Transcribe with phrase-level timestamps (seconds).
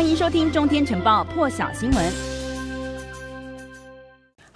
[0.00, 2.29] 欢迎收听《中天晨报》破晓新闻。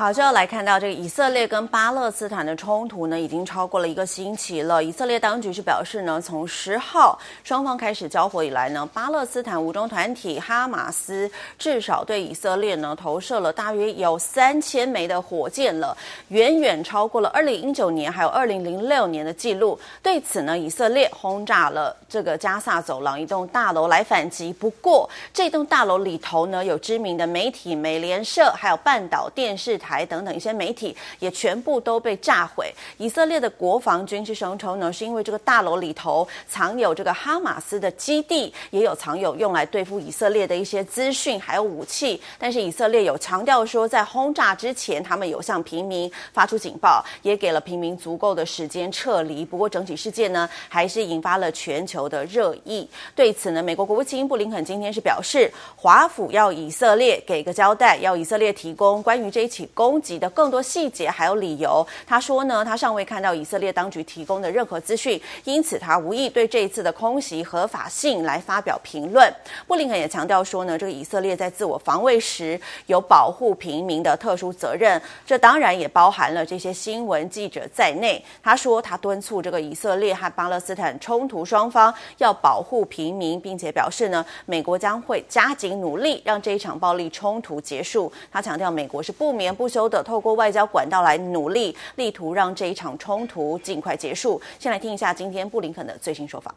[0.00, 4.82] 好，就要来看到这个以色列跟巴勒斯坦的冲突呢，已经超过了一个星期了。
[4.82, 15.94] 以色列当局是表示呢，从十号双方开始交火以来呢，巴勒斯坦武装团体哈马斯至少对以色列呢投射了大约有三千枚的火箭了，
[16.28, 19.78] 远远超过了二零一九年还有二零零六年的记录。
[20.02, 24.50] 对此呢，以色列轰炸了这个加萨走廊一栋大楼来反击。
[24.50, 29.89] 不过，这栋大楼里头呢，有知名的媒体美联社，还有半岛电视台。
[29.90, 32.72] 台等等一些媒体也全部都被炸毁。
[32.98, 42.20] 以色列的国防军是声称呢，是因为这个大楼里头藏有这个哈马斯的基地，也有藏有用来对付以色列的一些资讯还有武器。
[42.38, 49.44] 但是以色列有强调说，在轰炸之前，他们有向平民发出警报，也给了平民足够的时间撤离。
[49.44, 52.88] 不过整体事件呢，还是引发了全球的热议。
[53.16, 59.68] 对此呢，美国国务卿布林肯今天是表示，华府要以色列给个交代，要以色列提供关于这一起。
[59.80, 69.32] 攻击的更多细节还有理由，他说呢，他尚未看到以色列当局提供的任何资讯，因此他无意对这一次的空袭合法性来发表评论。
[69.66, 78.22] 布林肯也强调说呢，这个以色列在自我防卫时有保护平民的特殊责任，这当然也包含了这些新闻记者在内。
[78.42, 88.12] 他说他敦促这个以色列和巴勒斯坦冲突双方要保护平民，并且表示呢，美国将会加紧努力让这一场暴力冲突结束。
[88.30, 94.41] 他强调美国是不眠不休的透过外交管道来努力，力图让这一场冲突尽快结束。
[94.59, 96.53] 先来听一下今天布林肯的最新说法。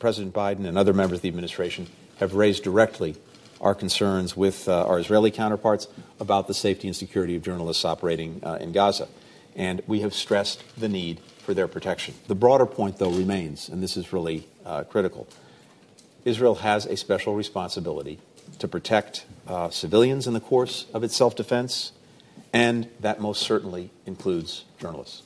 [0.00, 1.86] President Biden and other members of the administration
[2.18, 3.14] have raised directly
[3.60, 5.86] our concerns with our Israeli counterparts
[6.18, 9.08] about the safety and security of journalists operating in Gaza,
[9.56, 12.14] and we have stressed the need for their protection.
[12.28, 14.46] The broader point, though, remains, and this is really
[14.90, 15.26] critical.
[16.26, 18.18] Israel has a special responsibility
[18.58, 19.24] to protect
[19.70, 21.92] civilians in the course of its self-defense.
[22.53, 25.23] and that most certainly includes journalists.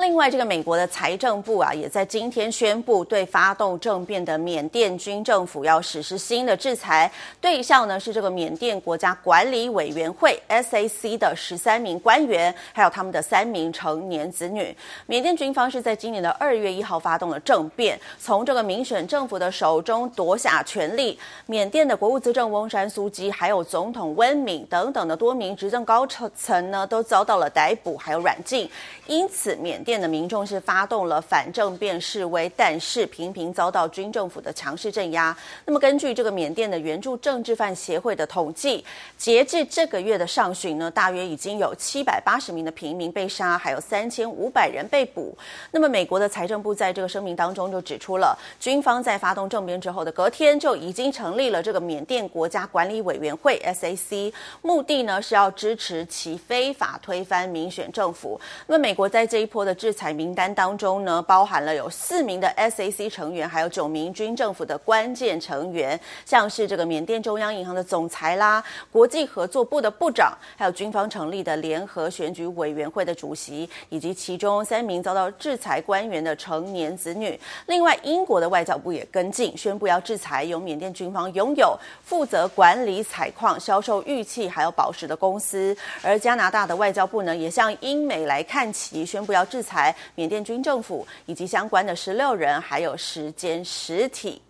[0.00, 14.74] 另外，这个美国的财政部啊，也在今天宣布，对发动政变的缅甸军政府要实施新的制裁，对象呢是这个缅甸国家管理委员会 （SAC） 的十三名官员，还有他们的三名成年子女。
[15.04, 21.18] 缅甸军方是在今年的二月一号发动了政变，从这个民选政府的手中夺下权力。
[21.44, 28.66] 缅甸的国务资政翁山苏姬，还有总统温敏等等的多名执政高层呢，都遭到了逮捕，还有软禁。
[29.06, 29.89] 因此，缅甸。
[29.90, 35.36] 缅甸的民众是发动了反政变示威，但是频频遭到军政府的强势镇压。
[35.64, 38.84] 那么，根据这个缅甸的援助政治犯协会的统计，
[39.18, 45.36] 截至这个月的上旬呢，大约已经有七百八十名的平民被杀，还有三千五百人被捕。
[45.72, 58.40] 那么，美国的财政部在这个声明当中就指出了，军方在发动政变之后的隔天就已经成立了这个缅甸国家管理委员会 （SAC），目的呢是要支持其非法推翻民选政府。
[58.68, 77.40] 那么，美国在这一波的制裁名单当中呢，包含了有四名的 SAC 成员，还有九名军政府的关键成员，像是这个缅甸中央银行的总裁啦，国际合作部的部长，还有军方成立的联合选举委员会的主席，以及其中三名遭到制裁官员的成年子女。
[77.64, 81.74] 另外，英国的外交部也跟进，宣布要制裁由缅甸军方拥有、
[82.04, 85.74] 负责管理采矿、销售玉器还有宝石的公司。
[86.02, 89.69] 而加拿大的外交部呢，也向英美来看齐，宣布要制裁。
[89.70, 94.42] 台缅甸军政府以及相关的十六人，还有十间实体。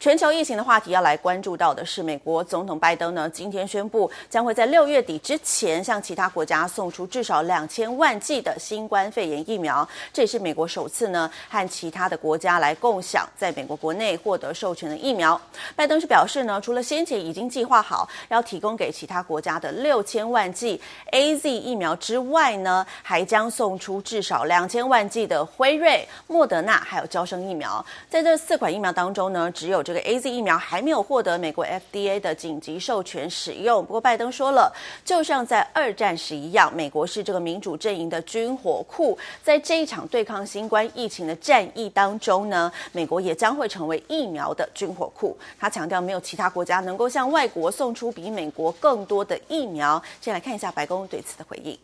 [0.00, 15.38] 全球疫情的话题要来关注到的是，美国总统拜登呢，今天宣布将会在六月底之前向其他国家送出至少两千万剂的新冠肺炎疫苗，这也是美国首次呢和其他的国家来共享在美国国内获得授权的疫苗。
[15.76, 20.80] 拜登是表示呢，除了先前已经计划好要提供给其他国家的六千万剂
[21.12, 27.84] AZ 疫苗之外呢，还将送出至少两千万剂的辉瑞、莫德纳还有娇生疫苗。
[28.08, 33.84] 在这四款疫苗当中呢，只有这个 A Z 疫苗还没有获得美国 F D A 的紧急授权使用。
[33.84, 34.72] 不过，拜登说了，
[35.04, 39.18] 就像在二战时一样，美国是这个民主阵营的军火库。
[39.42, 45.36] 在这一场对抗新冠疫情的战役当中呢，美国也将会成为疫苗的军火库。
[45.58, 50.00] 他强调，没有其他国家能够向外国送出比美国更多的疫苗。
[50.20, 51.76] 先来看一下白宫对此的回应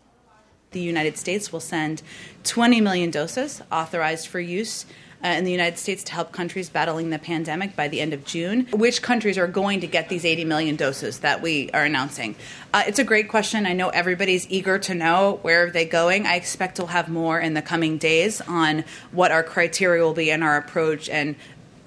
[0.71, 1.99] ：The United States will send
[2.45, 4.85] 20 million doses authorized for use.
[5.25, 8.25] Uh, in the United States to help countries battling the pandemic by the end of
[8.27, 8.67] June.
[8.73, 12.37] Which countries are going to get these 80 million doses that we are announcing?
[12.75, 13.65] Uh, it's a great question.
[13.65, 16.27] I know everybody's eager to know where are they going.
[16.27, 20.31] I expect we'll have more in the coming days on what our criteria will be
[20.31, 21.35] and our approach and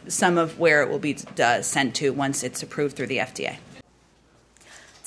[0.08, 3.58] some of where it will be uh, sent to once it's approved through the FDA.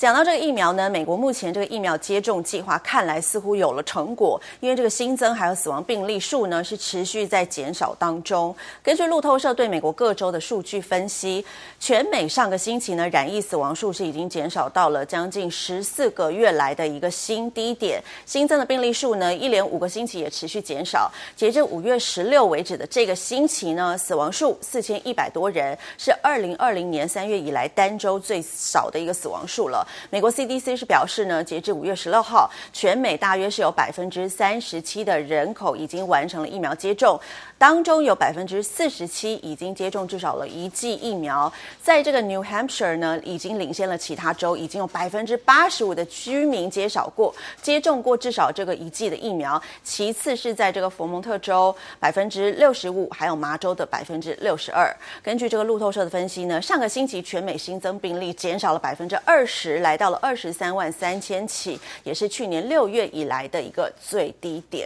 [0.03, 8.53] 讲到这个疫苗呢，美国目前这个疫苗接种计划看来似乎有了成果，因为这个新增还有死亡病例数呢是持续在减少当中。
[8.83, 11.45] 根据路透社对美国各州的数据分析，
[11.79, 21.09] 全美上个星期呢染疫死亡数是已经减少到了将近十四个月来的一个新低点，新增的病例数呢一连五个星期也持续减少。
[21.33, 29.87] 截至五月十六为止的这个星期呢，死亡数四千一百多人，是二零二零年三月以来单周最少的一个死亡数了。
[30.09, 37.19] 美国 CDC 是表示呢，截至五月十六号，全美大约是有百分之三十七的人口已经完成了疫苗接种，
[37.63, 41.49] 当中有百分之四十七已经接种至少了一剂疫苗。
[41.81, 49.61] 在这个 New Hampshire 呢，已经领先了其他州，已经有百分之八十五的居民接少过接种过至少这个一剂的疫苗。
[49.81, 54.93] 其次是在这个佛蒙特州百分之六十五，还有麻州的百分之六十二。
[55.23, 64.85] 根据这个路透社的分析呢，上个星期全美新增病例减少了百分之二十，来到了二十三万三千起，也是去年六月以来的一个最低点。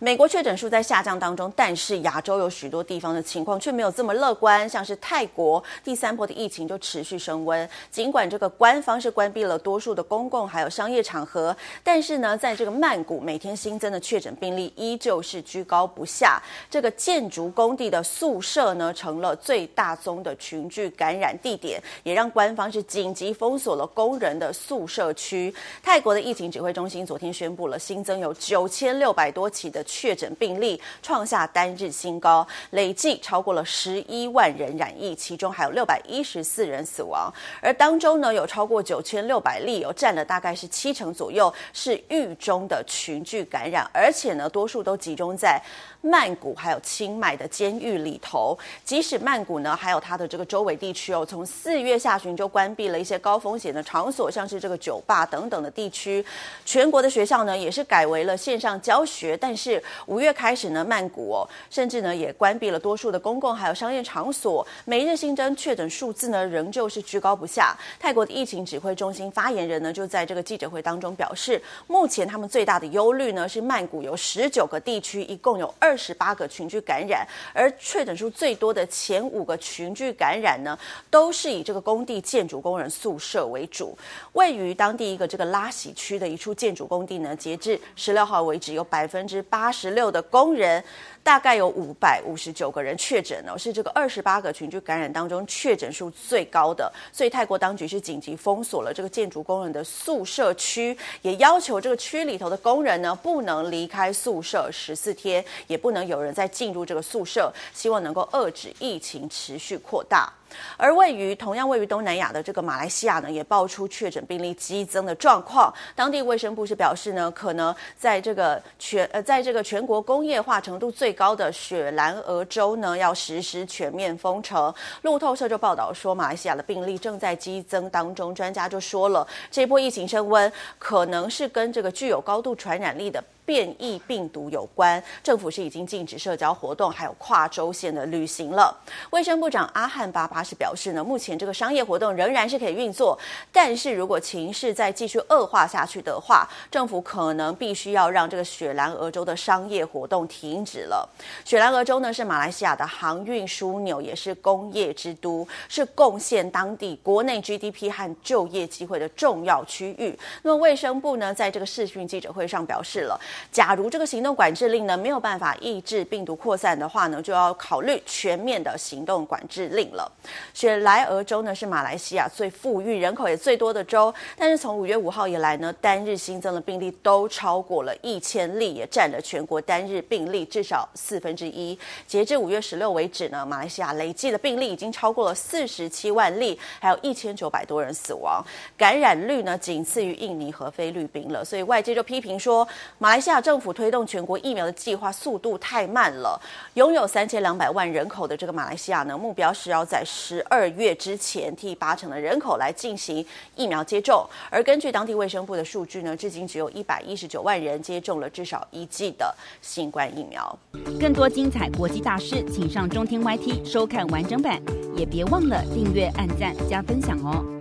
[0.00, 4.68] 美国确诊数在下降当中，但是亚洲有许多地方的情况却没有这么乐观。
[4.68, 16.40] 像是泰国第三波的疫情就持续升温，尽管这个官方是关闭了多数的公共还有商业场合，但是呢，在这个曼谷每天新增的确诊病例依旧是居高不下。
[16.70, 25.52] 这个建筑工地的宿舍呢，成了最大宗的群聚感染地点，也让官方是紧急封锁了工人的宿舍区。
[25.82, 29.84] 泰国的疫情指挥中心昨天宣布了新增有九千六百多起的。
[29.88, 37.32] 确诊病例创下单日新高，累计超过了十一万人染疫，其中还有六百一十四人死亡。
[37.62, 45.60] 而当中呢，有超过九千六百例，有占了大概是七成左右，是狱中的群聚感染，而且呢，多数都集中在
[46.02, 48.56] 曼谷还有清迈的监狱里头。
[48.84, 56.22] 即使曼谷呢，还有它的这个周围地区哦，从四月下旬就关闭了一些高风险的场所，像是这个酒吧等等的地区。
[56.66, 59.77] 全国的学校呢，也是改为了线上教学，但是。
[60.06, 64.66] 五月开始呢，曼谷哦，甚至呢也关闭了多数的公共还有商业场所。
[64.84, 67.76] 每日新增确诊数字呢，仍旧是居高不下。
[68.00, 80.78] 泰国的疫情指挥中心发言人呢，就在这个记者会当中表示，目前他们最大的忧虑呢，是曼谷有十九个地区，一共有二十八个群聚感染，而确诊数最多的前五个群聚感染呢，
[81.10, 83.96] 都是以这个工地建筑工人宿舍为主。
[84.32, 89.67] 位于当地一个这个拉喜区的一处建筑工地呢，截至十六号为止，有百分之八。
[89.68, 90.82] 八十六的工人，
[91.28, 110.32] 大概有五百五十九个人确诊哦，是这个二十八个群聚感染当中确诊数最高的，所以泰国当局是紧急封锁了这个建筑工人的宿舍区，也要求这个区里头的工人呢不能离开宿舍十四天，也不能有人再进入这个宿舍，希望能够遏制疫情持续扩大。
[110.78, 115.70] 而位于同样位于东南亚的这个马来西亚呢，也爆出确诊病例激增的状况。
[115.94, 124.72] 当地卫生部是表示呢，可能在这个全呃，在这个全国工业化程度最高的雪兰莪州呢，要实施全面封城。
[125.02, 128.32] 路透社就报道说，马来西亚的病例正在激增当中。
[128.32, 133.20] 专家就说了，这波疫情升温可能是跟这个具有高度传染力的。
[133.48, 138.76] 变异病毒有关，政府是已经禁止社交活动，还有跨州线的旅行了。
[139.08, 143.18] 卫生部长阿汉巴巴是表示呢，目前这个商业活动仍然是可以运作，
[143.50, 151.08] 但是如果情势再继续恶化下去的话，政府可能必须要让这个雪兰莪州的商业活动停止了。
[151.42, 160.14] 雪兰莪州呢是马来西亚的航运枢纽，也是工业之都，是贡献当地国内 GDP 和就业机会的重要区域。
[160.42, 163.18] 那么卫生部呢在这个视讯记者会上表示了。
[163.50, 170.10] 假如这个行动管制令呢没有办法抑制病毒扩散的话呢，就要考虑全面的行动管制令了。
[170.54, 181.78] 雪莱俄州呢是马来西亚最富裕、人口也最多的州，但是从五月五号以来呢，单日新增的病例都超过了一千例，也占了全国单日病例至少四分之一。
[182.06, 188.44] 截至五月十六为止呢，马来西亚累计的病例已经超过了四十七万例，还有一千九百多人死亡，
[188.76, 191.44] 感染率呢仅次于印尼和菲律宾了。
[191.44, 192.66] 所以外界就批评说，
[192.98, 193.38] 马来西亚。
[193.48, 196.40] 政府推动全国疫苗的计划速度太慢了。
[196.74, 204.26] 拥有三千两百万人口的这个马来西亚呢，目标是要在十二月之前替八成的人口来进行疫苗接种。
[204.50, 210.58] 而根据当地卫生部的数据呢，至今只有一百一十九万人接种了至少一剂的新冠疫苗。
[211.00, 214.60] 更多精彩国际大师，请上中天 YT 收看完整版，
[214.96, 217.57] 也别忘了订阅、按赞、加分享哦。